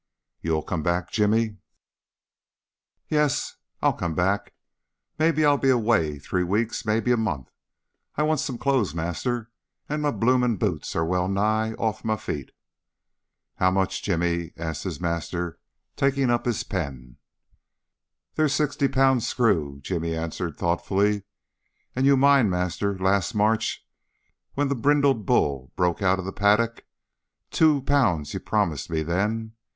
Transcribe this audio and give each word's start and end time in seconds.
"You'll 0.41 0.63
come 0.63 0.81
back, 0.81 1.11
Jimmy?" 1.11 1.57
"Yes, 3.07 3.57
I'll 3.83 3.93
come 3.93 4.15
back. 4.15 4.55
Maybe 5.19 5.45
I'll 5.45 5.59
be 5.59 5.69
away 5.69 6.17
three 6.17 6.41
weeks, 6.43 6.87
maybe 6.87 7.11
a 7.11 7.17
month. 7.17 7.51
I 8.15 8.23
want 8.23 8.39
some 8.39 8.57
clothes, 8.57 8.95
master, 8.95 9.51
and 9.87 10.01
my 10.01 10.09
bloomin' 10.09 10.57
boots 10.57 10.95
are 10.95 11.05
well 11.05 11.27
nigh 11.27 11.73
off 11.73 12.03
my 12.03 12.17
feet." 12.17 12.49
"How 13.57 13.69
much, 13.69 14.01
Jimmy?" 14.01 14.53
asks 14.57 14.85
his 14.85 14.99
master, 14.99 15.59
taking 15.95 16.31
up 16.31 16.45
his 16.45 16.63
pen. 16.63 17.17
"There's 18.33 18.55
sixty 18.55 18.87
pound 18.87 19.21
screw," 19.21 19.81
Jimmy 19.81 20.15
answers 20.15 20.55
thoughtfully; 20.55 21.25
"and 21.95 22.07
you 22.07 22.17
mind, 22.17 22.49
master, 22.49 22.97
last 22.97 23.35
March, 23.35 23.85
when 24.55 24.67
the 24.67 24.73
brindled 24.73 25.27
bull 25.27 25.71
broke 25.75 26.01
out 26.01 26.17
o' 26.17 26.23
the 26.23 26.33
paddock. 26.33 26.85
Two 27.51 27.83
pound 27.83 28.33
you 28.33 28.39
promised 28.39 28.89
me 28.89 29.03
then. 29.03 29.53